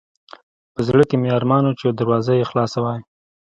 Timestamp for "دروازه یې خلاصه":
1.99-2.79